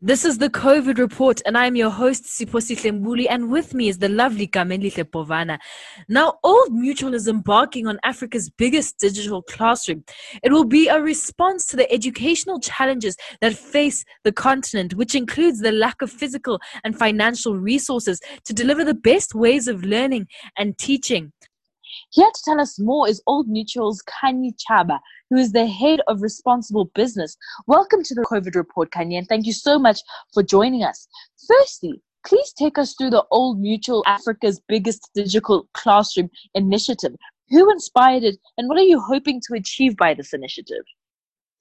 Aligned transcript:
This 0.00 0.24
is 0.24 0.38
the 0.38 0.48
COVID 0.48 0.96
report, 0.98 1.42
and 1.44 1.58
I'm 1.58 1.74
your 1.74 1.90
host, 1.90 2.22
Siposi 2.26 2.76
Tlembuli, 2.76 3.26
and 3.28 3.50
with 3.50 3.74
me 3.74 3.88
is 3.88 3.98
the 3.98 4.08
lovely 4.08 4.46
Kamenli 4.46 4.92
Povana. 4.92 5.58
Now, 6.08 6.38
Old 6.44 6.72
Mutual 6.72 7.14
is 7.14 7.26
embarking 7.26 7.88
on 7.88 7.98
Africa's 8.04 8.48
biggest 8.48 9.00
digital 9.00 9.42
classroom. 9.42 10.04
It 10.44 10.52
will 10.52 10.66
be 10.66 10.86
a 10.86 11.00
response 11.00 11.66
to 11.66 11.76
the 11.76 11.92
educational 11.92 12.60
challenges 12.60 13.16
that 13.40 13.54
face 13.54 14.04
the 14.22 14.30
continent, 14.30 14.94
which 14.94 15.16
includes 15.16 15.58
the 15.58 15.72
lack 15.72 16.00
of 16.00 16.12
physical 16.12 16.60
and 16.84 16.96
financial 16.96 17.56
resources 17.56 18.20
to 18.44 18.54
deliver 18.54 18.84
the 18.84 18.94
best 18.94 19.34
ways 19.34 19.66
of 19.66 19.82
learning 19.82 20.28
and 20.56 20.78
teaching. 20.78 21.32
Here 22.10 22.30
to 22.32 22.42
tell 22.42 22.58
us 22.58 22.80
more 22.80 23.06
is 23.06 23.22
Old 23.26 23.48
Mutual's 23.48 24.02
Khanyi 24.08 24.52
Chaba, 24.56 24.98
who 25.28 25.36
is 25.36 25.52
the 25.52 25.66
head 25.66 26.00
of 26.08 26.22
responsible 26.22 26.86
business. 26.94 27.36
Welcome 27.66 28.02
to 28.02 28.14
the 28.14 28.22
COVID 28.22 28.54
report, 28.54 28.90
Khanyi, 28.92 29.18
and 29.18 29.28
thank 29.28 29.44
you 29.44 29.52
so 29.52 29.78
much 29.78 30.00
for 30.32 30.42
joining 30.42 30.84
us. 30.84 31.06
Firstly, 31.46 32.00
please 32.26 32.54
take 32.54 32.78
us 32.78 32.94
through 32.94 33.10
the 33.10 33.26
Old 33.30 33.60
Mutual 33.60 34.02
Africa's 34.06 34.58
biggest 34.68 35.10
digital 35.14 35.68
classroom 35.74 36.30
initiative. 36.54 37.14
Who 37.50 37.70
inspired 37.70 38.24
it, 38.24 38.38
and 38.56 38.70
what 38.70 38.78
are 38.78 38.82
you 38.82 39.00
hoping 39.00 39.42
to 39.46 39.54
achieve 39.54 39.94
by 39.98 40.14
this 40.14 40.32
initiative? 40.32 40.84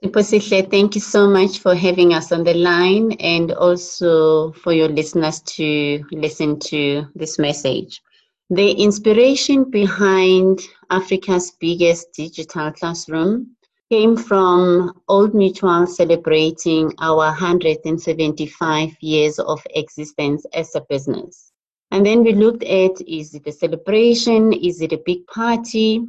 Thank 0.01 0.95
you 0.95 1.01
so 1.01 1.27
much 1.27 1.59
for 1.59 1.75
having 1.75 2.13
us 2.13 2.31
on 2.31 2.45
the 2.45 2.53
line 2.53 3.11
and 3.19 3.51
also 3.51 4.53
for 4.53 4.71
your 4.71 4.87
listeners 4.87 5.41
to 5.41 6.05
listen 6.11 6.57
to 6.59 7.05
this 7.15 7.37
message. 7.37 8.01
The 8.49 8.71
inspiration 8.71 9.65
behind 9.65 10.61
Africa's 10.89 11.51
biggest 11.59 12.13
digital 12.13 12.71
classroom 12.71 13.57
came 13.89 14.15
from 14.15 15.01
Old 15.09 15.35
Mutual 15.35 15.85
celebrating 15.85 16.93
our 16.99 17.25
175 17.25 18.95
years 19.01 19.39
of 19.39 19.61
existence 19.71 20.45
as 20.53 20.73
a 20.75 20.81
business. 20.87 21.51
And 21.91 22.05
then 22.05 22.23
we 22.23 22.31
looked 22.31 22.63
at 22.63 23.01
is 23.05 23.33
it 23.33 23.47
a 23.47 23.51
celebration? 23.51 24.53
Is 24.53 24.81
it 24.81 24.93
a 24.93 25.03
big 25.05 25.27
party? 25.27 26.05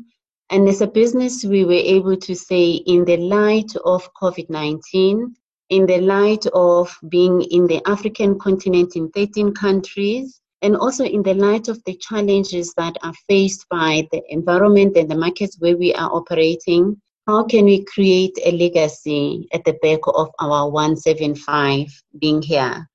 And 0.51 0.69
as 0.69 0.81
a 0.81 0.87
business, 0.87 1.45
we 1.45 1.65
were 1.65 1.73
able 1.73 2.17
to 2.19 2.37
say, 2.37 2.71
in 2.71 3.05
the 3.05 3.17
light 3.17 3.75
of 3.85 4.09
COVID 4.15 4.49
19, 4.49 5.35
in 5.71 5.87
the 5.87 6.01
light 6.01 6.47
of 6.55 6.97
being 7.09 7.43
in 7.43 7.67
the 7.67 7.83
African 7.85 8.39
continent 8.39 8.95
in 8.95 9.11
13 9.11 9.55
countries, 9.55 10.41
and 10.63 10.77
also 10.77 11.05
in 11.05 11.23
the 11.23 11.35
light 11.35 11.69
of 11.69 11.83
the 11.85 11.95
challenges 11.97 12.75
that 12.77 12.97
are 13.03 13.15
faced 13.29 13.67
by 13.69 14.07
the 14.11 14.23
environment 14.29 14.97
and 14.97 15.11
the 15.11 15.17
markets 15.17 15.57
where 15.61 15.77
we 15.77 15.95
are 15.95 16.11
operating, 16.13 17.01
how 17.27 17.45
can 17.45 17.67
we 17.67 17.85
create 17.85 18.37
a 18.45 18.53
legacy 18.53 19.49
at 19.53 19.65
the 19.65 19.75
back 19.83 20.01
of 20.07 20.31
our 20.41 20.71
175 20.71 21.87
being 22.19 22.43
here? 22.43 22.89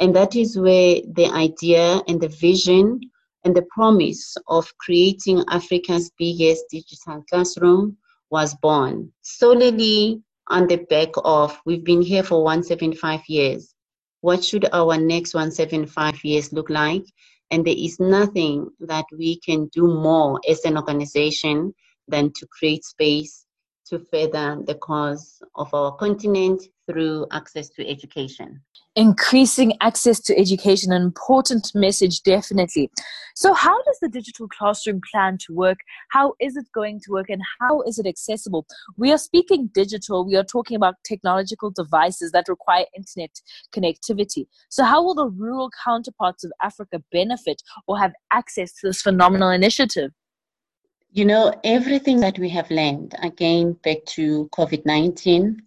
And 0.00 0.14
that 0.16 0.34
is 0.34 0.58
where 0.58 1.00
the 1.12 1.30
idea 1.32 2.02
and 2.08 2.20
the 2.20 2.28
vision 2.28 3.00
and 3.44 3.54
the 3.54 3.66
promise 3.70 4.36
of 4.48 4.72
creating 4.78 5.44
Africa's 5.50 6.10
biggest 6.18 6.64
digital 6.70 7.22
classroom 7.30 7.96
was 8.30 8.54
born 8.56 9.12
solely 9.20 10.20
on 10.48 10.66
the 10.66 10.78
back 10.90 11.10
of 11.24 11.58
we've 11.64 11.84
been 11.84 12.02
here 12.02 12.22
for 12.22 12.42
175 12.42 13.20
years 13.28 13.73
what 14.24 14.42
should 14.42 14.66
our 14.72 14.96
next 14.96 15.34
175 15.34 16.24
years 16.24 16.50
look 16.50 16.70
like? 16.70 17.04
And 17.50 17.62
there 17.62 17.74
is 17.76 18.00
nothing 18.00 18.70
that 18.80 19.04
we 19.12 19.38
can 19.40 19.66
do 19.66 19.86
more 19.86 20.40
as 20.48 20.64
an 20.64 20.78
organization 20.78 21.74
than 22.08 22.32
to 22.36 22.46
create 22.46 22.84
space 22.84 23.44
to 23.88 23.98
further 23.98 24.62
the 24.66 24.76
cause 24.76 25.42
of 25.56 25.74
our 25.74 25.94
continent 25.96 26.62
through 26.86 27.26
access 27.32 27.68
to 27.70 27.88
education. 27.88 28.60
Increasing 28.96 29.76
access 29.80 30.20
to 30.20 30.38
education 30.38 30.92
an 30.92 31.02
important 31.02 31.72
message 31.74 32.22
definitely. 32.22 32.90
So 33.34 33.52
how 33.52 33.82
does 33.82 33.98
the 34.00 34.08
digital 34.08 34.46
classroom 34.48 35.00
plan 35.10 35.38
to 35.46 35.54
work? 35.54 35.78
How 36.10 36.34
is 36.40 36.56
it 36.56 36.66
going 36.72 37.00
to 37.00 37.10
work 37.10 37.28
and 37.28 37.42
how 37.60 37.82
is 37.82 37.98
it 37.98 38.06
accessible? 38.06 38.66
We 38.96 39.12
are 39.12 39.18
speaking 39.18 39.70
digital. 39.74 40.24
We 40.24 40.36
are 40.36 40.44
talking 40.44 40.76
about 40.76 40.94
technological 41.04 41.70
devices 41.70 42.30
that 42.32 42.48
require 42.48 42.84
internet 42.96 43.30
connectivity. 43.74 44.46
So 44.68 44.84
how 44.84 45.02
will 45.02 45.14
the 45.14 45.28
rural 45.28 45.70
counterparts 45.84 46.44
of 46.44 46.52
africa 46.62 47.02
benefit 47.10 47.62
or 47.86 47.98
have 47.98 48.12
access 48.30 48.72
to 48.74 48.88
this 48.88 49.02
phenomenal 49.02 49.50
initiative? 49.50 50.10
You 51.12 51.24
know 51.24 51.54
everything 51.62 52.20
that 52.20 52.38
we 52.38 52.48
have 52.50 52.70
learned 52.70 53.14
again 53.22 53.74
back 53.84 54.04
to 54.16 54.48
covid-19 54.52 55.60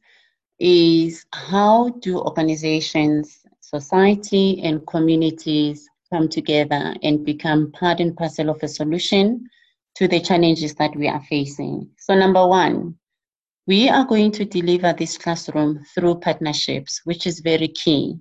is 0.60 1.26
how 1.34 1.90
do 2.02 2.20
organizations, 2.20 3.40
society, 3.62 4.62
and 4.64 4.86
communities 4.88 5.88
come 6.12 6.30
together 6.30 6.96
and 7.04 7.26
become 7.26 7.72
part 7.72 8.00
and 8.00 8.16
parcel 8.16 8.50
of 8.50 8.62
a 8.64 8.68
solution 8.68 9.48
to 9.96 10.08
the 10.08 10.20
challenges 10.20 10.74
that 10.76 10.96
we 10.96 11.08
are 11.08 11.24
facing. 11.24 11.90
So, 11.98 12.16
number 12.16 12.46
one, 12.48 12.96
we 13.68 13.90
are 13.90 14.06
going 14.06 14.32
to 14.32 14.46
deliver 14.46 14.94
this 14.94 15.18
classroom 15.18 15.84
through 15.94 16.20
partnerships, 16.20 17.02
which 17.04 17.28
is 17.28 17.42
very 17.42 17.68
key. 17.68 18.18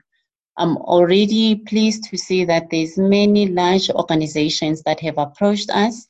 I'm 0.57 0.77
already 0.79 1.57
pleased 1.57 2.05
to 2.05 2.17
see 2.17 2.45
that 2.47 2.69
there's 2.71 2.97
many 2.97 3.49
large 3.49 3.91
organizations 3.91 4.83
that 4.83 5.01
have 5.01 5.19
approached 5.19 5.71
us. 5.71 6.09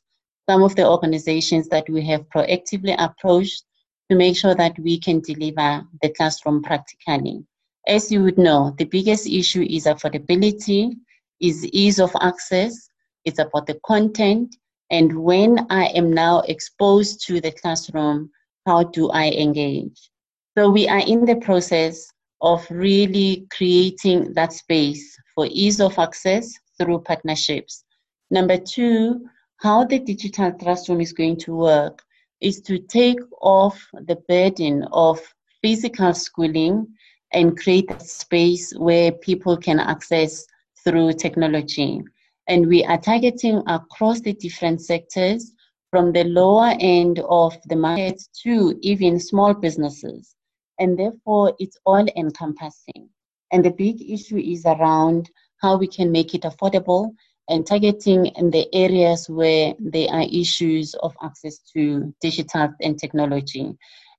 Some 0.49 0.63
of 0.63 0.75
the 0.75 0.87
organizations 0.87 1.67
that 1.67 1.87
we 1.89 2.05
have 2.07 2.21
proactively 2.29 2.95
approached 2.97 3.63
to 4.09 4.17
make 4.17 4.37
sure 4.37 4.55
that 4.55 4.77
we 4.79 4.99
can 4.99 5.19
deliver 5.21 5.85
the 6.01 6.09
classroom 6.09 6.63
practically. 6.63 7.43
As 7.87 8.11
you 8.11 8.23
would 8.23 8.37
know, 8.37 8.75
the 8.77 8.85
biggest 8.85 9.27
issue 9.27 9.65
is 9.69 9.85
affordability, 9.85 10.95
is 11.39 11.65
ease 11.67 11.99
of 11.99 12.11
access, 12.21 12.89
it's 13.25 13.39
about 13.39 13.67
the 13.67 13.79
content, 13.85 14.55
and 14.89 15.17
when 15.19 15.67
I 15.69 15.87
am 15.87 16.11
now 16.11 16.39
exposed 16.41 17.25
to 17.27 17.41
the 17.41 17.51
classroom, 17.51 18.29
how 18.65 18.83
do 18.83 19.09
I 19.09 19.29
engage? 19.31 20.09
So 20.57 20.69
we 20.69 20.87
are 20.87 20.99
in 21.05 21.25
the 21.25 21.35
process 21.35 22.11
of 22.41 22.65
really 22.69 23.47
creating 23.51 24.33
that 24.33 24.53
space 24.53 25.17
for 25.35 25.47
ease 25.49 25.81
of 25.81 25.97
access 25.99 26.53
through 26.77 26.99
partnerships. 26.99 27.83
Number 28.31 28.57
two, 28.57 29.27
how 29.57 29.85
the 29.85 29.99
digital 29.99 30.51
classroom 30.51 31.01
is 31.01 31.13
going 31.13 31.37
to 31.37 31.55
work 31.55 32.03
is 32.41 32.61
to 32.61 32.79
take 32.79 33.19
off 33.41 33.87
the 33.93 34.17
burden 34.27 34.87
of 34.91 35.19
physical 35.61 36.13
schooling 36.13 36.87
and 37.33 37.57
create 37.57 37.89
a 37.91 37.99
space 37.99 38.73
where 38.77 39.11
people 39.11 39.57
can 39.57 39.79
access 39.79 40.45
through 40.83 41.13
technology. 41.13 42.01
And 42.47 42.67
we 42.67 42.83
are 42.85 42.97
targeting 42.97 43.61
across 43.67 44.21
the 44.21 44.33
different 44.33 44.81
sectors 44.81 45.51
from 45.91 46.13
the 46.13 46.23
lower 46.25 46.73
end 46.79 47.19
of 47.27 47.57
the 47.67 47.75
market 47.75 48.21
to 48.43 48.77
even 48.81 49.19
small 49.19 49.53
businesses. 49.53 50.35
And 50.79 50.97
therefore, 50.97 51.53
it's 51.59 51.77
all 51.85 52.05
encompassing. 52.15 53.09
And 53.51 53.63
the 53.65 53.71
big 53.71 54.01
issue 54.09 54.37
is 54.37 54.65
around 54.65 55.29
how 55.61 55.77
we 55.77 55.87
can 55.87 56.11
make 56.11 56.35
it 56.35 56.43
affordable 56.43 57.11
and 57.49 57.65
targeting 57.65 58.25
in 58.25 58.51
the 58.51 58.67
areas 58.73 59.29
where 59.29 59.73
there 59.79 60.09
are 60.09 60.25
issues 60.31 60.93
of 60.95 61.15
access 61.23 61.59
to 61.73 62.13
digital 62.21 62.73
and 62.81 62.99
technology. 62.99 63.73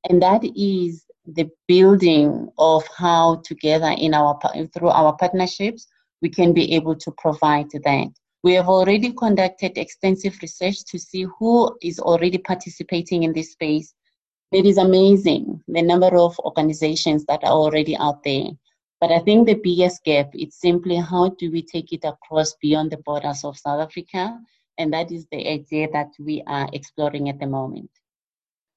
And 0.09 0.23
that 0.23 0.43
is 0.57 1.05
the 1.27 1.51
building 1.67 2.49
of 2.59 2.85
how 2.97 3.43
together 3.45 3.95
in 3.99 4.15
our 4.15 4.39
through 4.73 4.89
our 4.89 5.15
partnerships 5.17 5.87
we 6.23 6.31
can 6.31 6.53
be 6.53 6.75
able 6.75 6.97
to 6.97 7.11
provide 7.19 7.71
that. 7.71 8.09
We 8.43 8.55
have 8.55 8.69
already 8.69 9.13
conducted 9.13 9.77
extensive 9.77 10.39
research 10.41 10.85
to 10.87 10.99
see 10.99 11.27
who 11.39 11.77
is 11.83 11.99
already 11.99 12.39
participating 12.39 13.25
in 13.25 13.33
this 13.33 13.53
space. 13.53 13.95
It 14.53 14.65
is 14.65 14.79
amazing 14.79 15.63
the 15.69 15.83
number 15.83 16.17
of 16.17 16.39
organizations 16.41 17.25
that 17.27 17.45
are 17.45 17.53
already 17.53 17.97
out 17.97 18.23
there. 18.23 18.47
But 19.01 19.13
I 19.13 19.21
think 19.21 19.47
the 19.47 19.55
biggest 19.55 20.03
gap 20.05 20.31
is 20.35 20.59
simply 20.59 20.97
how 20.97 21.31
do 21.39 21.51
we 21.51 21.63
take 21.63 21.93
it 21.93 22.05
across 22.05 22.55
beyond 22.61 22.91
the 22.91 22.99
borders 22.99 23.45
of 23.45 23.57
South 23.57 23.81
Africa? 23.81 24.39
And 24.77 24.93
that 24.93 25.13
is 25.13 25.27
the 25.31 25.49
idea 25.49 25.89
that 25.93 26.11
we 26.19 26.43
are 26.47 26.69
exploring 26.73 27.29
at 27.29 27.39
the 27.39 27.47
moment. 27.47 27.91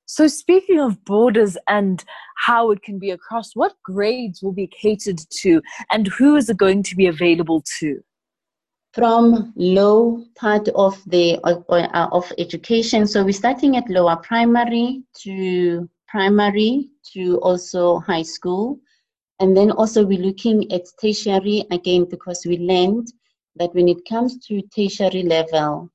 So, 0.06 0.28
speaking 0.28 0.80
of 0.80 1.04
borders 1.06 1.58
and 1.70 2.04
how 2.36 2.72
it 2.72 2.84
can 2.84 3.00
be 3.00 3.12
across, 3.12 3.56
what 3.56 3.76
grades 3.84 4.44
will 4.44 4.52
be 4.52 4.68
catered 4.68 5.20
to 5.40 5.62
and 5.90 6.08
who 6.08 6.36
is 6.36 6.50
it 6.50 6.58
going 6.58 6.84
to 6.84 6.96
be 6.96 7.08
available 7.08 7.64
to? 7.80 8.02
From 8.94 9.54
low 9.56 10.26
part 10.36 10.68
of 10.76 11.02
the 11.08 11.40
uh, 11.46 12.10
of 12.12 12.30
education, 12.38 13.08
so 13.08 13.24
we're 13.24 13.32
starting 13.32 13.78
at 13.78 13.90
lower 13.90 14.18
primary 14.18 15.02
to 15.24 15.90
primary 16.10 16.90
to 17.14 17.38
also 17.38 18.00
high 18.00 18.24
school, 18.24 18.80
and 19.42 19.58
then 19.58 19.72
also 19.72 20.06
we're 20.06 20.20
looking 20.20 20.72
at 20.72 20.86
tertiary 21.02 21.66
again 21.72 22.06
because 22.06 22.46
we 22.46 22.60
learned 22.60 23.12
that 23.56 23.74
when 23.74 23.90
it 23.90 24.08
comes 24.08 24.38
to 24.46 24.62
tertiary 24.74 25.24
level, 25.24 25.90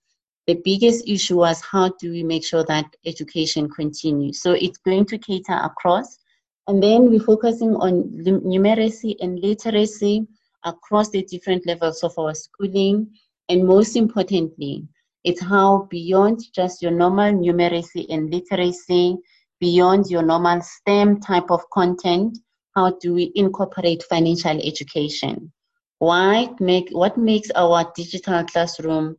the 0.48 0.60
biggest 0.64 1.06
issue 1.06 1.36
was 1.36 1.60
how 1.60 1.92
do 2.00 2.10
we 2.10 2.24
make 2.24 2.44
sure 2.44 2.64
that 2.64 2.96
education 3.04 3.70
continues. 3.70 4.42
So 4.42 4.50
it's 4.52 4.78
going 4.78 5.06
to 5.06 5.18
cater 5.18 5.60
across. 5.62 6.18
And 6.66 6.82
then 6.82 7.08
we're 7.08 7.20
focusing 7.20 7.76
on 7.76 8.10
numeracy 8.24 9.14
and 9.20 9.38
literacy 9.38 10.26
across 10.64 11.10
the 11.10 11.22
different 11.22 11.68
levels 11.68 12.02
of 12.02 12.18
our 12.18 12.34
schooling. 12.34 13.08
And 13.48 13.64
most 13.64 13.94
importantly, 13.94 14.88
it's 15.22 15.40
how 15.40 15.86
beyond 15.88 16.40
just 16.52 16.82
your 16.82 16.90
normal 16.90 17.32
numeracy 17.32 18.06
and 18.10 18.28
literacy, 18.28 19.16
beyond 19.60 20.10
your 20.10 20.22
normal 20.22 20.62
STEM 20.62 21.20
type 21.20 21.52
of 21.52 21.62
content, 21.70 22.38
how 22.76 22.90
do 23.00 23.14
we 23.14 23.32
incorporate 23.34 24.02
financial 24.02 24.60
education? 24.62 25.50
Why 25.98 26.50
make, 26.60 26.90
what 26.90 27.16
makes 27.16 27.50
our 27.56 27.90
digital 27.96 28.44
classroom 28.44 29.16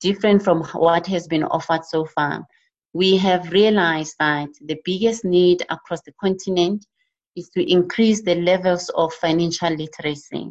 different 0.00 0.42
from 0.42 0.62
what 0.74 1.08
has 1.08 1.26
been 1.26 1.42
offered 1.42 1.84
so 1.84 2.04
far? 2.04 2.46
We 2.92 3.16
have 3.16 3.50
realized 3.50 4.14
that 4.20 4.50
the 4.64 4.80
biggest 4.84 5.24
need 5.24 5.62
across 5.68 6.02
the 6.02 6.12
continent 6.20 6.86
is 7.34 7.48
to 7.50 7.70
increase 7.70 8.22
the 8.22 8.36
levels 8.36 8.88
of 8.90 9.12
financial 9.14 9.70
literacy, 9.70 10.50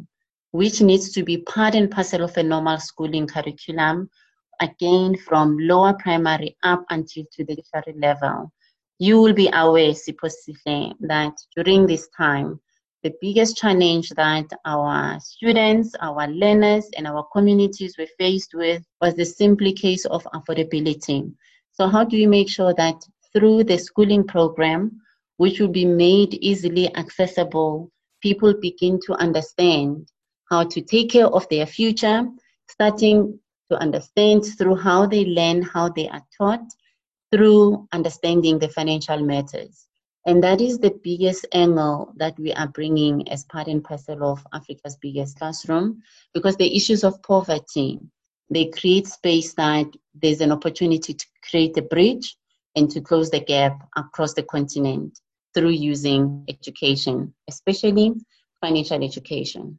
which 0.50 0.82
needs 0.82 1.10
to 1.12 1.22
be 1.22 1.38
part 1.38 1.74
and 1.74 1.90
parcel 1.90 2.22
of 2.22 2.36
a 2.36 2.42
normal 2.42 2.78
schooling 2.78 3.26
curriculum, 3.26 4.10
again 4.60 5.16
from 5.16 5.56
lower 5.58 5.94
primary 5.94 6.54
up 6.64 6.84
until 6.90 7.24
to 7.32 7.44
the 7.44 7.56
tertiary 7.72 7.98
level 7.98 8.52
you 8.98 9.20
will 9.20 9.32
be 9.32 9.50
aware, 9.52 9.94
supposedly, 9.94 10.94
that 11.00 11.34
during 11.56 11.86
this 11.86 12.08
time, 12.16 12.60
the 13.02 13.12
biggest 13.20 13.56
challenge 13.56 14.10
that 14.10 14.46
our 14.64 15.18
students, 15.18 15.92
our 16.00 16.28
learners, 16.28 16.88
and 16.96 17.06
our 17.06 17.26
communities 17.32 17.96
were 17.98 18.06
faced 18.18 18.54
with 18.54 18.82
was 19.00 19.14
the 19.14 19.24
simple 19.24 19.72
case 19.72 20.04
of 20.04 20.22
affordability. 20.34 21.32
So, 21.72 21.88
how 21.88 22.04
do 22.04 22.16
we 22.16 22.26
make 22.26 22.48
sure 22.48 22.72
that 22.74 23.02
through 23.32 23.64
the 23.64 23.78
schooling 23.78 24.24
program, 24.24 25.00
which 25.38 25.58
will 25.58 25.68
be 25.68 25.84
made 25.84 26.34
easily 26.34 26.94
accessible, 26.94 27.90
people 28.20 28.54
begin 28.60 29.00
to 29.06 29.14
understand 29.14 30.06
how 30.48 30.62
to 30.64 30.80
take 30.80 31.10
care 31.10 31.26
of 31.26 31.48
their 31.48 31.66
future, 31.66 32.24
starting 32.68 33.38
to 33.70 33.78
understand 33.78 34.44
through 34.44 34.76
how 34.76 35.06
they 35.06 35.24
learn, 35.24 35.62
how 35.62 35.88
they 35.88 36.08
are 36.08 36.22
taught, 36.38 36.64
through 37.32 37.88
understanding 37.92 38.58
the 38.58 38.68
financial 38.68 39.18
matters. 39.18 39.88
And 40.26 40.42
that 40.44 40.60
is 40.60 40.78
the 40.78 40.96
biggest 41.02 41.46
angle 41.52 42.12
that 42.16 42.38
we 42.38 42.52
are 42.52 42.68
bringing 42.68 43.28
as 43.28 43.44
part 43.44 43.66
and 43.66 43.82
parcel 43.82 44.22
of 44.24 44.46
Africa's 44.52 44.96
biggest 45.00 45.38
classroom, 45.38 46.02
because 46.32 46.56
the 46.56 46.76
issues 46.76 47.02
of 47.02 47.20
poverty, 47.22 47.98
they 48.50 48.66
create 48.66 49.08
space 49.08 49.54
that 49.54 49.86
there's 50.14 50.40
an 50.40 50.52
opportunity 50.52 51.14
to 51.14 51.26
create 51.48 51.76
a 51.76 51.82
bridge 51.82 52.36
and 52.76 52.90
to 52.90 53.00
close 53.00 53.30
the 53.30 53.40
gap 53.40 53.88
across 53.96 54.34
the 54.34 54.42
continent 54.44 55.18
through 55.54 55.70
using 55.70 56.44
education, 56.48 57.34
especially 57.48 58.12
financial 58.60 59.02
education. 59.02 59.78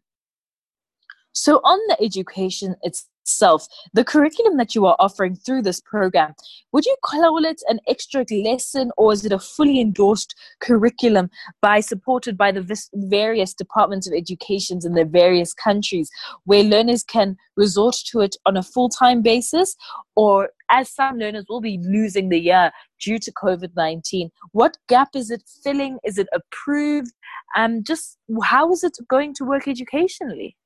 So, 1.31 1.57
on 1.63 1.79
the 1.87 2.03
education 2.03 2.75
itself, 3.23 3.67
the 3.93 4.03
curriculum 4.03 4.57
that 4.57 4.75
you 4.75 4.85
are 4.85 4.97
offering 4.99 5.35
through 5.35 5.61
this 5.61 5.79
program, 5.79 6.33
would 6.71 6.85
you 6.85 6.95
call 7.03 7.45
it 7.45 7.61
an 7.69 7.79
extra 7.87 8.25
lesson 8.43 8.91
or 8.97 9.13
is 9.13 9.25
it 9.25 9.31
a 9.31 9.39
fully 9.39 9.79
endorsed 9.79 10.35
curriculum 10.59 11.29
by 11.61 11.79
supported 11.79 12.37
by 12.37 12.51
the 12.51 12.63
various 12.93 13.53
departments 13.53 14.07
of 14.07 14.13
education 14.13 14.79
in 14.83 14.93
the 14.93 15.05
various 15.05 15.53
countries 15.53 16.09
where 16.43 16.63
learners 16.63 17.03
can 17.03 17.37
resort 17.55 17.95
to 18.07 18.19
it 18.19 18.35
on 18.45 18.57
a 18.57 18.63
full 18.63 18.89
time 18.89 19.21
basis? 19.21 19.75
Or 20.15 20.49
as 20.69 20.89
some 20.89 21.17
learners 21.17 21.45
will 21.47 21.61
be 21.61 21.79
losing 21.81 22.29
the 22.29 22.39
year 22.39 22.71
due 22.99 23.19
to 23.19 23.31
COVID 23.31 23.71
19, 23.75 24.29
what 24.51 24.77
gap 24.89 25.09
is 25.15 25.31
it 25.31 25.43
filling? 25.63 25.97
Is 26.03 26.17
it 26.17 26.27
approved? 26.33 27.13
Um, 27.55 27.83
just 27.83 28.17
how 28.43 28.71
is 28.71 28.83
it 28.83 28.97
going 29.07 29.33
to 29.35 29.45
work 29.45 29.67
educationally? 29.67 30.57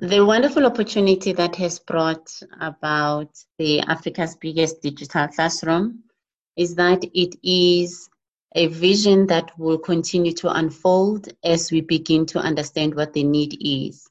The 0.00 0.24
wonderful 0.24 0.64
opportunity 0.64 1.30
that 1.32 1.54
has 1.56 1.78
brought 1.78 2.32
about 2.62 3.28
the 3.58 3.80
Africa's 3.80 4.34
biggest 4.34 4.80
digital 4.80 5.28
classroom 5.28 6.02
is 6.56 6.74
that 6.76 7.04
it 7.12 7.34
is 7.42 8.08
a 8.54 8.68
vision 8.68 9.26
that 9.26 9.52
will 9.58 9.76
continue 9.76 10.32
to 10.32 10.48
unfold 10.48 11.28
as 11.44 11.70
we 11.70 11.82
begin 11.82 12.24
to 12.24 12.38
understand 12.38 12.94
what 12.94 13.12
the 13.12 13.22
need 13.22 13.58
is. 13.60 14.08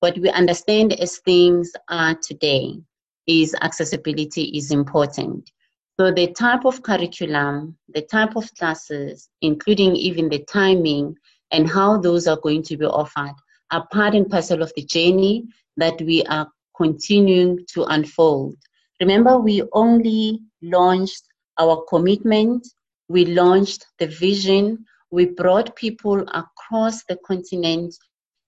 What 0.00 0.18
we 0.18 0.28
understand 0.28 0.92
as 1.00 1.16
things 1.20 1.72
are 1.88 2.14
today 2.16 2.78
is 3.26 3.56
accessibility 3.62 4.44
is 4.44 4.70
important. 4.70 5.50
So 5.98 6.12
the 6.12 6.32
type 6.32 6.66
of 6.66 6.82
curriculum, 6.82 7.78
the 7.88 8.02
type 8.02 8.36
of 8.36 8.54
classes, 8.56 9.30
including 9.40 9.96
even 9.96 10.28
the 10.28 10.40
timing 10.40 11.16
and 11.50 11.66
how 11.66 11.96
those 11.96 12.26
are 12.26 12.38
going 12.38 12.62
to 12.64 12.76
be 12.76 12.84
offered 12.84 13.34
are 13.70 13.86
part 13.88 14.14
and 14.14 14.28
parcel 14.28 14.62
of 14.62 14.72
the 14.76 14.84
journey 14.84 15.44
that 15.76 16.00
we 16.02 16.22
are 16.24 16.48
continuing 16.76 17.58
to 17.74 17.84
unfold. 17.84 18.56
Remember, 19.00 19.38
we 19.38 19.62
only 19.72 20.40
launched 20.62 21.22
our 21.58 21.84
commitment, 21.88 22.66
we 23.08 23.24
launched 23.26 23.86
the 23.98 24.06
vision, 24.06 24.84
we 25.10 25.26
brought 25.26 25.74
people 25.76 26.24
across 26.32 27.04
the 27.04 27.18
continent 27.26 27.94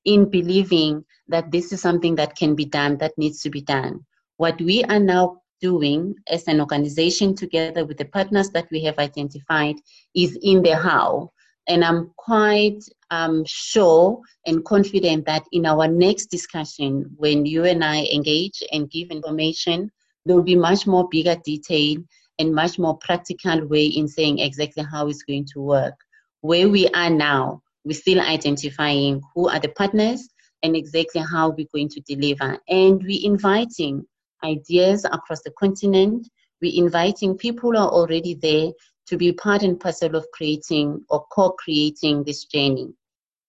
in 0.05 0.29
believing 0.29 1.05
that 1.29 1.51
this 1.51 1.73
is 1.73 1.81
something 1.81 2.15
that 2.17 2.37
can 2.37 2.55
be 2.55 2.65
done, 2.65 2.97
that 2.99 3.17
needs 3.17 3.41
to 3.43 3.51
be 3.51 3.61
done. 3.63 4.05
What 4.37 4.61
we 4.61 4.85
are 4.85 4.99
now 4.99 5.39
doing 5.61 6.15
as 6.29 6.49
an 6.49 6.61
organization 6.61 7.35
together 7.35 7.85
with 7.85 7.97
the 7.97 8.05
partners 8.07 8.51
that 8.51 8.67
we 8.71 8.83
have 8.85 8.99
identified 8.99 9.77
is 10.15 10.39
in 10.43 10.63
the 10.63 10.77
how. 10.77 11.31
And 11.69 11.85
I'm 11.85 12.11
quite 12.17 12.83
um, 13.13 13.45
sure 13.47 14.19
and 14.47 14.65
confident 14.65 15.27
that 15.27 15.45
in 15.53 15.67
our 15.67 15.87
next 15.87 16.27
discussion, 16.27 17.05
when 17.17 17.45
you 17.45 17.65
and 17.65 17.85
I 17.85 18.05
engage 18.05 18.63
and 18.73 18.91
give 18.91 19.11
information, 19.11 19.91
there 20.25 20.35
will 20.35 20.43
be 20.43 20.57
much 20.57 20.87
more 20.87 21.07
bigger 21.11 21.37
detail 21.45 21.99
and 22.39 22.55
much 22.55 22.79
more 22.79 22.97
practical 22.99 23.67
way 23.67 23.85
in 23.85 24.09
saying 24.09 24.39
exactly 24.39 24.85
how 24.91 25.09
it's 25.09 25.23
going 25.23 25.47
to 25.53 25.61
work. 25.61 25.95
Where 26.41 26.71
we 26.71 26.89
are 26.89 27.11
now, 27.11 27.61
we're 27.85 27.93
still 27.93 28.21
identifying 28.21 29.21
who 29.35 29.49
are 29.51 29.61
the 29.61 29.69
partners 29.69 30.27
and 30.63 30.75
exactly 30.75 31.21
how 31.21 31.51
we're 31.51 31.67
going 31.75 31.91
to 31.91 32.01
deliver. 32.01 32.59
And 32.69 33.03
we're 33.03 33.31
inviting 33.31 34.07
ideas 34.43 35.05
across 35.05 35.43
the 35.43 35.53
continent. 35.59 36.29
We're 36.63 36.83
inviting 36.83 37.37
people 37.37 37.73
who 37.73 37.77
are 37.77 37.91
already 37.91 38.35
there 38.35 38.73
to 39.09 39.17
be 39.19 39.33
part 39.33 39.63
and 39.63 39.79
parcel 39.79 40.15
of 40.15 40.27
creating 40.33 41.05
or 41.11 41.27
co-creating 41.31 42.25
this 42.25 42.45
journey. 42.45 42.89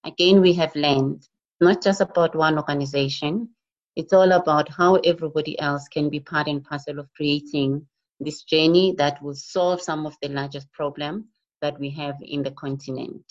Again, 0.06 0.42
we 0.42 0.54
have 0.54 0.76
learned 0.76 1.28
not 1.62 1.82
just 1.82 2.02
about 2.02 2.36
one 2.36 2.58
organization, 2.58 3.50
it's 3.96 4.14
all 4.14 4.32
about 4.32 4.70
how 4.70 4.96
everybody 4.96 5.60
else 5.60 5.88
can 5.88 6.10
be 6.10 6.20
part 6.20 6.48
and 6.48 6.64
parcel 6.64 7.00
of 7.00 7.14
creating 7.14 7.88
this 8.20 8.44
journey 8.44 8.96
that 8.98 9.22
will 9.22 9.36
solve 9.36 9.82
some 9.82 10.06
of 10.06 10.16
the 10.22 10.30
largest 10.30 10.72
problems 10.72 11.26
that 11.62 11.80
we 11.80 11.90
have 11.92 12.16
in 12.22 12.44
the 12.44 12.52
continent 12.52 13.24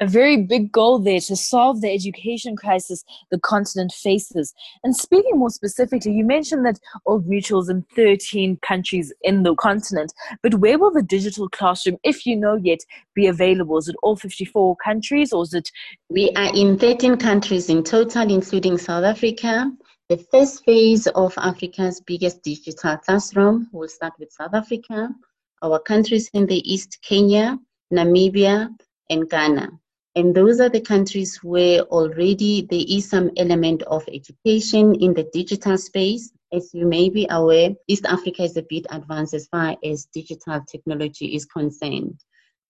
a 0.00 0.06
very 0.06 0.42
big 0.42 0.72
goal 0.72 0.98
there 0.98 1.20
to 1.20 1.36
solve 1.36 1.80
the 1.80 1.92
education 1.92 2.56
crisis 2.56 3.04
the 3.30 3.38
continent 3.38 3.92
faces. 3.92 4.52
And 4.82 4.96
speaking 4.96 5.38
more 5.38 5.50
specifically, 5.50 6.12
you 6.12 6.24
mentioned 6.24 6.66
that 6.66 6.80
Old 7.06 7.26
Mutual's 7.26 7.68
in 7.68 7.84
13 7.94 8.58
countries 8.66 9.12
in 9.22 9.42
the 9.42 9.54
continent, 9.54 10.12
but 10.42 10.54
where 10.54 10.78
will 10.78 10.90
the 10.90 11.02
digital 11.02 11.48
classroom, 11.48 11.98
if 12.02 12.26
you 12.26 12.36
know 12.36 12.56
yet, 12.56 12.80
be 13.14 13.26
available? 13.26 13.78
Is 13.78 13.88
it 13.88 13.96
all 14.02 14.16
54 14.16 14.76
countries 14.84 15.32
or 15.32 15.42
is 15.44 15.54
it? 15.54 15.70
We 16.08 16.30
are 16.36 16.54
in 16.54 16.78
13 16.78 17.16
countries 17.16 17.68
in 17.68 17.82
total, 17.84 18.30
including 18.30 18.78
South 18.78 19.04
Africa. 19.04 19.70
The 20.08 20.18
first 20.30 20.64
phase 20.64 21.06
of 21.06 21.32
Africa's 21.38 22.00
biggest 22.00 22.42
digital 22.42 22.98
classroom 22.98 23.68
will 23.72 23.88
start 23.88 24.12
with 24.18 24.32
South 24.32 24.52
Africa, 24.52 25.08
our 25.62 25.78
countries 25.78 26.28
in 26.34 26.46
the 26.46 26.58
East, 26.70 26.98
Kenya, 27.02 27.58
Namibia, 27.92 28.68
and 29.08 29.28
Ghana. 29.30 29.70
And 30.16 30.32
those 30.32 30.60
are 30.60 30.68
the 30.68 30.80
countries 30.80 31.38
where 31.42 31.80
already 31.80 32.68
there 32.70 32.84
is 32.88 33.10
some 33.10 33.32
element 33.36 33.82
of 33.82 34.04
education 34.06 34.94
in 34.94 35.12
the 35.12 35.28
digital 35.32 35.76
space. 35.76 36.32
As 36.52 36.72
you 36.72 36.86
may 36.86 37.08
be 37.08 37.26
aware, 37.30 37.70
East 37.88 38.06
Africa 38.06 38.44
is 38.44 38.56
a 38.56 38.62
bit 38.62 38.86
advanced 38.90 39.34
as 39.34 39.48
far 39.48 39.76
as 39.84 40.06
digital 40.14 40.60
technology 40.70 41.34
is 41.34 41.44
concerned. 41.46 42.20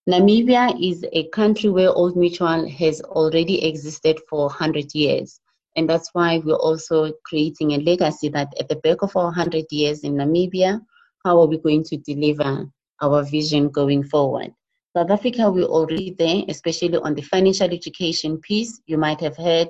Namibia 0.08 0.74
is 0.82 1.04
a 1.12 1.28
country 1.28 1.68
where 1.68 1.90
Old 1.90 2.16
Mutual 2.16 2.66
has 2.66 3.02
already 3.02 3.62
existed 3.66 4.20
for 4.28 4.46
100 4.46 4.94
years. 4.94 5.38
And 5.76 5.88
that's 5.88 6.08
why 6.14 6.38
we're 6.38 6.54
also 6.54 7.12
creating 7.26 7.72
a 7.72 7.78
legacy 7.78 8.30
that 8.30 8.54
at 8.58 8.68
the 8.68 8.76
back 8.76 9.02
of 9.02 9.14
our 9.16 9.24
100 9.24 9.66
years 9.70 10.00
in 10.00 10.14
Namibia, 10.14 10.80
how 11.24 11.40
are 11.40 11.46
we 11.46 11.58
going 11.58 11.84
to 11.84 11.98
deliver 11.98 12.66
our 13.02 13.22
vision 13.22 13.68
going 13.68 14.04
forward? 14.04 14.54
South 14.96 15.10
Africa, 15.10 15.50
we're 15.50 15.64
already 15.64 16.14
there, 16.16 16.44
especially 16.48 16.96
on 16.96 17.16
the 17.16 17.22
financial 17.22 17.66
education 17.66 18.38
piece. 18.38 18.80
You 18.86 18.96
might 18.96 19.20
have 19.20 19.36
heard 19.36 19.68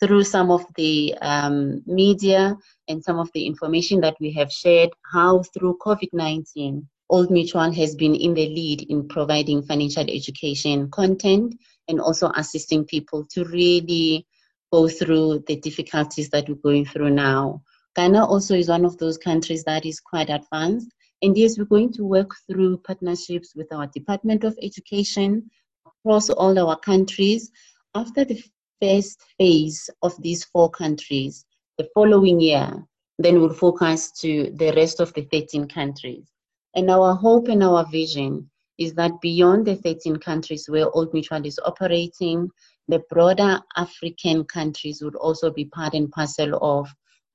through 0.00 0.24
some 0.24 0.50
of 0.50 0.64
the 0.76 1.14
um, 1.20 1.82
media 1.86 2.56
and 2.88 3.04
some 3.04 3.18
of 3.18 3.30
the 3.34 3.46
information 3.46 4.00
that 4.00 4.16
we 4.18 4.32
have 4.32 4.50
shared, 4.50 4.88
how 5.12 5.42
through 5.42 5.76
COVID 5.84 6.08
19, 6.14 6.88
Old 7.10 7.30
Mutual 7.30 7.70
has 7.70 7.94
been 7.94 8.14
in 8.14 8.32
the 8.32 8.48
lead 8.48 8.86
in 8.88 9.06
providing 9.06 9.62
financial 9.62 10.08
education 10.08 10.90
content 10.90 11.54
and 11.88 12.00
also 12.00 12.32
assisting 12.34 12.86
people 12.86 13.26
to 13.26 13.44
really 13.44 14.26
go 14.72 14.88
through 14.88 15.44
the 15.46 15.56
difficulties 15.56 16.30
that 16.30 16.48
we're 16.48 16.54
going 16.54 16.86
through 16.86 17.10
now. 17.10 17.62
Ghana 17.94 18.24
also 18.24 18.54
is 18.54 18.70
one 18.70 18.86
of 18.86 18.96
those 18.96 19.18
countries 19.18 19.64
that 19.64 19.84
is 19.84 20.00
quite 20.00 20.30
advanced. 20.30 20.90
And 21.22 21.38
yes, 21.38 21.56
we're 21.56 21.64
going 21.64 21.92
to 21.92 22.04
work 22.04 22.34
through 22.50 22.78
partnerships 22.78 23.54
with 23.54 23.72
our 23.72 23.86
Department 23.86 24.42
of 24.42 24.58
Education 24.60 25.48
across 25.86 26.28
all 26.30 26.58
our 26.58 26.76
countries. 26.76 27.52
After 27.94 28.24
the 28.24 28.42
first 28.80 29.22
phase 29.38 29.88
of 30.02 30.20
these 30.20 30.44
four 30.44 30.68
countries, 30.70 31.44
the 31.78 31.88
following 31.94 32.40
year, 32.40 32.84
then 33.18 33.40
we'll 33.40 33.54
focus 33.54 34.10
to 34.20 34.50
the 34.56 34.72
rest 34.74 34.98
of 34.98 35.14
the 35.14 35.22
13 35.30 35.68
countries. 35.68 36.26
And 36.74 36.90
our 36.90 37.14
hope 37.14 37.46
and 37.46 37.62
our 37.62 37.86
vision 37.86 38.50
is 38.78 38.92
that 38.94 39.20
beyond 39.20 39.66
the 39.66 39.76
13 39.76 40.16
countries 40.16 40.68
where 40.68 40.90
Old 40.90 41.12
Mutual 41.12 41.46
is 41.46 41.60
operating, 41.64 42.50
the 42.88 43.00
broader 43.10 43.60
African 43.76 44.42
countries 44.44 45.02
would 45.02 45.14
also 45.14 45.52
be 45.52 45.66
part 45.66 45.94
and 45.94 46.10
parcel 46.10 46.58
of 46.60 46.88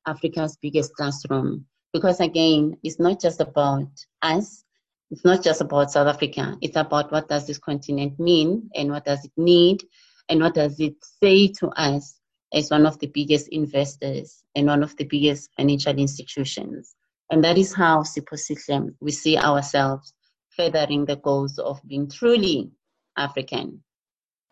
Africa's 0.05 0.57
biggest 0.61 0.93
classroom. 0.95 1.65
Because 1.93 2.19
again, 2.19 2.77
it's 2.83 2.99
not 2.99 3.19
just 3.19 3.41
about 3.41 3.89
us, 4.21 4.63
it's 5.09 5.23
not 5.23 5.43
just 5.43 5.61
about 5.61 5.91
South 5.91 6.07
Africa, 6.07 6.57
it's 6.61 6.75
about 6.75 7.11
what 7.11 7.29
does 7.29 7.47
this 7.47 7.57
continent 7.57 8.19
mean 8.19 8.69
and 8.75 8.91
what 8.91 9.05
does 9.05 9.23
it 9.23 9.31
need 9.37 9.83
and 10.29 10.41
what 10.41 10.53
does 10.53 10.79
it 10.79 10.95
say 11.23 11.47
to 11.59 11.69
us 11.69 12.19
as 12.53 12.69
one 12.69 12.85
of 12.85 12.99
the 12.99 13.07
biggest 13.07 13.47
investors 13.49 14.43
and 14.55 14.67
one 14.67 14.83
of 14.83 14.95
the 14.97 15.05
biggest 15.05 15.49
financial 15.55 15.97
institutions. 15.97 16.95
And 17.31 17.43
that 17.43 17.57
is 17.57 17.73
how 17.73 18.03
Siphosihle, 18.03 18.95
we 18.99 19.11
see 19.11 19.37
ourselves 19.37 20.13
furthering 20.49 21.05
the 21.05 21.17
goals 21.17 21.59
of 21.59 21.81
being 21.87 22.09
truly 22.09 22.71
African 23.17 23.83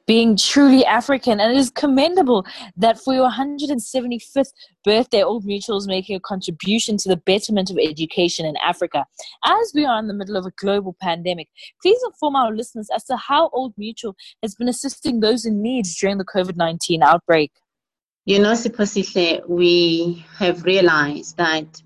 being 0.07 0.37
truly 0.37 0.85
African. 0.85 1.39
And 1.39 1.51
it 1.51 1.57
is 1.57 1.69
commendable 1.69 2.45
that 2.77 2.99
for 2.99 3.13
your 3.13 3.29
175th 3.29 4.51
birthday, 4.83 5.23
Old 5.23 5.45
Mutual 5.45 5.77
is 5.77 5.87
making 5.87 6.15
a 6.15 6.19
contribution 6.19 6.97
to 6.97 7.09
the 7.09 7.17
betterment 7.17 7.69
of 7.69 7.77
education 7.81 8.45
in 8.45 8.55
Africa. 8.57 9.05
As 9.45 9.71
we 9.73 9.85
are 9.85 9.99
in 9.99 10.07
the 10.07 10.13
middle 10.13 10.35
of 10.35 10.45
a 10.45 10.51
global 10.57 10.95
pandemic, 11.01 11.47
please 11.81 11.99
inform 12.05 12.35
our 12.35 12.53
listeners 12.53 12.89
as 12.93 13.03
to 13.05 13.17
how 13.17 13.49
Old 13.49 13.73
Mutual 13.77 14.15
has 14.41 14.55
been 14.55 14.69
assisting 14.69 15.19
those 15.19 15.45
in 15.45 15.61
need 15.61 15.85
during 15.99 16.17
the 16.17 16.25
COVID 16.25 16.55
19 16.55 17.03
outbreak. 17.03 17.51
You 18.25 18.39
know, 18.39 18.53
Siphosihle, 18.53 19.47
we 19.47 20.25
have 20.37 20.63
realized 20.63 21.37
that 21.37 21.81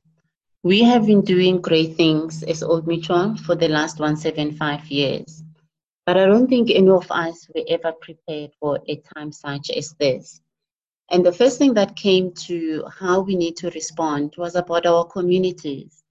we 0.63 0.83
have 0.83 1.05
been 1.05 1.21
doing 1.21 1.61
great 1.61 1.95
things 1.95 2.43
as 2.43 2.63
Old 2.63 2.87
Mutual 2.87 3.35
for 3.37 3.55
the 3.55 3.67
last 3.67 3.99
175 3.99 4.85
years. 4.87 5.43
But 6.09 6.17
I 6.17 6.25
don't 6.25 6.47
think 6.47 6.71
any 6.71 6.89
of 6.89 7.05
us 7.11 7.47
were 7.53 7.61
ever 7.67 7.91
prepared 8.01 8.49
for 8.59 8.79
a 8.87 8.95
time 9.13 9.31
such 9.31 9.69
as 9.69 9.93
this. 9.99 10.41
And 11.11 11.23
the 11.23 11.31
first 11.31 11.59
thing 11.59 11.75
that 11.75 11.95
came 11.95 12.33
to 12.47 12.83
how 12.99 13.19
we 13.19 13.35
need 13.35 13.55
to 13.57 13.69
respond 13.69 14.33
was 14.35 14.55
about 14.55 14.87
our 14.87 15.05
communities 15.05 16.03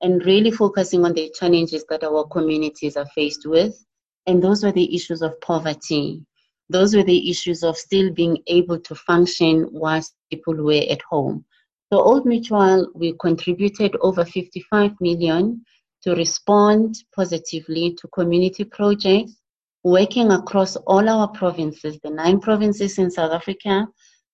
and 0.00 0.26
really 0.26 0.50
focusing 0.50 1.04
on 1.04 1.12
the 1.12 1.30
challenges 1.38 1.84
that 1.88 2.02
our 2.02 2.24
communities 2.24 2.96
are 2.96 3.06
faced 3.14 3.46
with. 3.46 3.78
And 4.26 4.42
those 4.42 4.64
were 4.64 4.72
the 4.72 4.92
issues 4.92 5.22
of 5.22 5.40
poverty. 5.40 6.26
Those 6.68 6.96
were 6.96 7.04
the 7.04 7.30
issues 7.30 7.62
of 7.62 7.76
still 7.76 8.12
being 8.12 8.38
able 8.48 8.80
to 8.80 8.94
function 8.96 9.68
whilst 9.70 10.16
people 10.32 10.56
were 10.56 10.82
at 10.90 11.02
home. 11.02 11.44
So 11.92 12.00
Old 12.00 12.26
Mutual, 12.26 12.90
we 12.92 13.14
contributed 13.20 13.94
over 14.00 14.24
55 14.24 15.00
million 15.00 15.64
to 16.02 16.16
respond 16.16 16.96
positively 17.14 17.94
to 18.00 18.08
community 18.08 18.64
projects 18.64 19.42
working 19.84 20.32
across 20.32 20.76
all 20.76 21.08
our 21.08 21.28
provinces, 21.28 21.98
the 22.02 22.10
nine 22.10 22.40
provinces 22.40 22.98
in 22.98 23.10
South 23.10 23.32
Africa, 23.32 23.86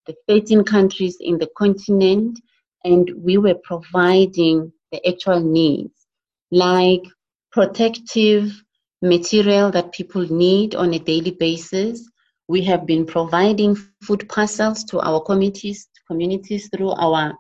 the 0.07 0.15
13 0.29 0.65
countries 0.65 1.19
in 1.21 1.39
the 1.39 1.49
continent, 1.59 2.41
and 2.85 3.11
we 3.17 3.37
were 3.37 3.57
providing 3.65 4.73
the 4.93 5.07
actual 5.07 5.41
needs 5.41 6.07
like 6.51 7.03
protective 7.53 8.53
material 9.03 9.71
that 9.71 9.93
people 9.93 10.23
need 10.31 10.75
on 10.75 10.95
a 10.95 10.99
daily 10.99 11.33
basis. 11.33 12.09
We 12.49 12.63
have 12.65 12.87
been 12.87 13.07
providing 13.07 13.77
food 14.03 14.29
parcels 14.29 14.85
to 14.85 15.01
our 15.01 15.21
communities, 15.21 15.89
communities 16.07 16.69
through 16.75 16.91
our 16.91 17.35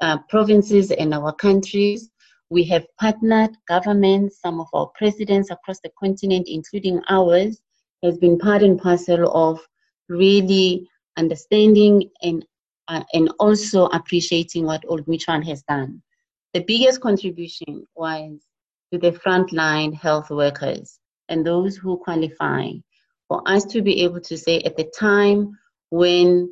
uh, 0.00 0.18
provinces 0.28 0.90
and 0.90 1.14
our 1.14 1.32
countries. 1.34 2.10
We 2.50 2.64
have 2.64 2.86
partnered 3.00 3.56
governments, 3.68 4.40
some 4.40 4.60
of 4.60 4.68
our 4.72 4.90
presidents 4.96 5.50
across 5.50 5.80
the 5.80 5.90
continent, 5.98 6.46
including 6.48 7.00
ours, 7.08 7.60
has 8.02 8.18
been 8.18 8.38
part 8.38 8.62
and 8.62 8.80
parcel 8.80 9.30
of 9.34 9.60
really 10.08 10.88
understanding 11.16 12.10
and 12.22 12.44
uh, 12.88 13.02
and 13.14 13.32
also 13.38 13.86
appreciating 13.86 14.66
what 14.66 14.84
Old 14.86 15.08
Mutual 15.08 15.42
has 15.42 15.62
done. 15.62 16.02
The 16.52 16.60
biggest 16.60 17.00
contribution 17.00 17.86
was 17.96 18.40
to 18.92 18.98
the 18.98 19.12
frontline 19.12 19.94
health 19.94 20.30
workers 20.30 20.98
and 21.28 21.44
those 21.44 21.76
who 21.76 21.96
qualify 21.96 22.68
for 23.28 23.42
us 23.48 23.64
to 23.64 23.80
be 23.80 24.02
able 24.02 24.20
to 24.20 24.36
say 24.36 24.60
at 24.60 24.76
the 24.76 24.84
time 24.96 25.58
when 25.90 26.48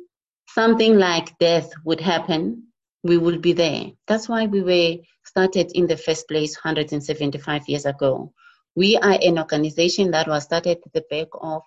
something 0.49 0.97
like 0.97 1.37
death 1.37 1.71
would 1.85 2.01
happen, 2.01 2.63
we 3.03 3.17
will 3.17 3.37
be 3.37 3.53
there. 3.53 3.91
That's 4.07 4.29
why 4.29 4.45
we 4.45 4.61
were 4.61 5.03
started 5.25 5.71
in 5.73 5.87
the 5.87 5.97
first 5.97 6.27
place 6.27 6.55
175 6.55 7.67
years 7.67 7.85
ago. 7.85 8.33
We 8.75 8.97
are 8.97 9.19
an 9.21 9.37
organization 9.37 10.11
that 10.11 10.27
was 10.27 10.43
started 10.43 10.79
at 10.85 10.93
the 10.93 11.03
back 11.09 11.27
of 11.41 11.61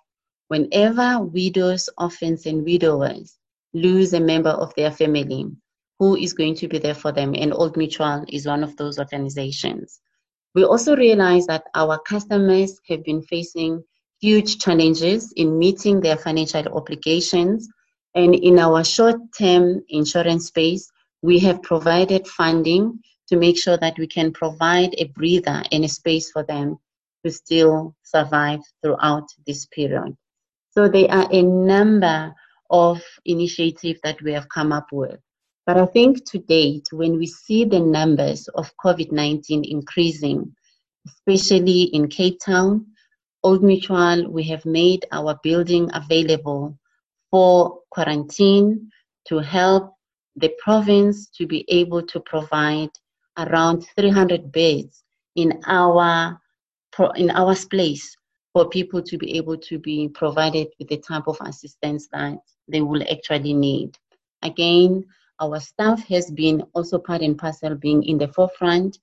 whenever 0.47 1.21
widows, 1.21 1.89
orphans, 1.97 2.45
and 2.45 2.63
widowers 2.65 3.37
lose 3.73 4.13
a 4.13 4.19
member 4.19 4.49
of 4.49 4.73
their 4.75 4.91
family, 4.91 5.45
who 5.99 6.15
is 6.15 6.33
going 6.33 6.55
to 6.55 6.67
be 6.67 6.79
there 6.79 6.95
for 6.95 7.11
them? 7.11 7.33
And 7.35 7.53
Old 7.53 7.77
Mutual 7.77 8.23
is 8.29 8.45
one 8.45 8.63
of 8.63 8.75
those 8.77 8.99
organizations. 8.99 9.99
We 10.55 10.63
also 10.63 10.95
realize 10.95 11.45
that 11.47 11.65
our 11.75 11.99
customers 11.99 12.79
have 12.89 13.03
been 13.03 13.21
facing 13.21 13.83
huge 14.19 14.57
challenges 14.59 15.31
in 15.35 15.59
meeting 15.59 16.01
their 16.01 16.17
financial 16.17 16.67
obligations. 16.69 17.67
And 18.15 18.33
in 18.33 18.57
our 18.57 18.83
short 18.83 19.17
term 19.37 19.83
insurance 19.89 20.47
space, 20.47 20.91
we 21.21 21.39
have 21.39 21.61
provided 21.61 22.27
funding 22.27 22.99
to 23.27 23.37
make 23.37 23.57
sure 23.57 23.77
that 23.77 23.97
we 23.97 24.07
can 24.07 24.31
provide 24.31 24.93
a 24.97 25.05
breather 25.05 25.63
and 25.71 25.83
a 25.83 25.89
space 25.89 26.31
for 26.31 26.43
them 26.43 26.77
to 27.25 27.31
still 27.31 27.95
survive 28.03 28.59
throughout 28.81 29.27
this 29.45 29.65
period. 29.67 30.15
So 30.71 30.87
there 30.87 31.11
are 31.11 31.27
a 31.31 31.41
number 31.41 32.33
of 32.69 33.01
initiatives 33.25 33.99
that 34.03 34.21
we 34.21 34.31
have 34.33 34.47
come 34.49 34.71
up 34.71 34.87
with. 34.91 35.19
But 35.65 35.77
I 35.77 35.85
think 35.85 36.25
to 36.29 36.37
date, 36.37 36.87
when 36.91 37.17
we 37.17 37.27
see 37.27 37.65
the 37.65 37.79
numbers 37.79 38.47
of 38.49 38.71
COVID 38.83 39.11
19 39.11 39.65
increasing, 39.65 40.55
especially 41.05 41.83
in 41.83 42.07
Cape 42.07 42.39
Town, 42.39 42.85
Old 43.43 43.63
Mutual, 43.63 44.29
we 44.31 44.43
have 44.43 44.65
made 44.65 45.05
our 45.11 45.37
building 45.43 45.89
available 45.93 46.77
for 47.31 47.79
quarantine 47.91 48.89
to 49.27 49.39
help 49.39 49.96
the 50.37 50.53
province 50.59 51.27
to 51.29 51.45
be 51.45 51.65
able 51.67 52.01
to 52.03 52.19
provide 52.21 52.91
around 53.37 53.81
300 53.95 54.51
beds 54.51 55.03
in 55.35 55.59
our 55.67 56.39
in 57.15 57.29
our 57.31 57.55
place 57.69 58.15
for 58.53 58.69
people 58.69 59.03
to 59.03 59.17
be 59.19 59.37
able 59.37 59.57
to 59.57 59.77
be 59.77 60.09
provided 60.09 60.67
with 60.79 60.87
the 60.87 60.97
type 60.97 61.27
of 61.27 61.37
assistance 61.41 62.07
that 62.11 62.39
they 62.67 62.81
will 62.81 63.03
actually 63.03 63.53
need. 63.53 63.95
Again, 64.41 65.05
our 65.39 65.59
staff 65.59 66.03
has 66.07 66.31
been 66.31 66.63
also 66.73 66.97
part 66.97 67.21
and 67.21 67.37
parcel 67.37 67.75
being 67.75 68.01
in 68.03 68.17
the 68.17 68.27
forefront, 68.29 68.97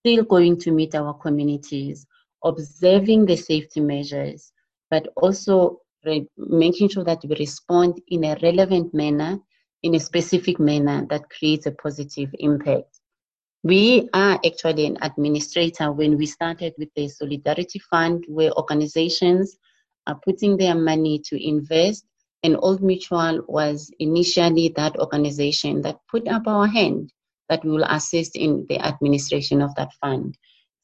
still 0.00 0.24
going 0.24 0.58
to 0.60 0.72
meet 0.72 0.94
our 0.94 1.14
communities, 1.14 2.06
observing 2.44 3.24
the 3.24 3.36
safety 3.36 3.80
measures, 3.80 4.52
but 4.90 5.08
also 5.16 5.80
making 6.36 6.90
sure 6.90 7.04
that 7.04 7.24
we 7.24 7.34
respond 7.36 8.00
in 8.08 8.24
a 8.24 8.36
relevant 8.42 8.92
manner, 8.92 9.38
in 9.82 9.94
a 9.94 10.00
specific 10.00 10.58
manner 10.58 11.06
that 11.10 11.30
creates 11.30 11.66
a 11.66 11.72
positive 11.72 12.34
impact. 12.38 13.00
We 13.62 14.08
are 14.14 14.40
actually 14.44 14.86
an 14.86 14.98
administrator 15.02 15.92
when 15.92 16.16
we 16.16 16.26
started 16.26 16.74
with 16.78 16.90
the 16.94 17.08
Solidarity 17.08 17.80
Fund, 17.90 18.24
where 18.28 18.52
organizations 18.52 19.56
are 20.06 20.18
putting 20.24 20.56
their 20.56 20.74
money 20.74 21.20
to 21.26 21.46
invest. 21.46 22.04
And 22.42 22.56
Old 22.58 22.82
Mutual 22.82 23.44
was 23.48 23.90
initially 23.98 24.72
that 24.76 24.96
organization 24.98 25.82
that 25.82 25.98
put 26.08 26.28
up 26.28 26.46
our 26.46 26.66
hand 26.66 27.12
that 27.48 27.64
we 27.64 27.70
will 27.70 27.84
assist 27.84 28.36
in 28.36 28.64
the 28.68 28.78
administration 28.78 29.60
of 29.60 29.74
that 29.74 29.92
fund. 29.94 30.36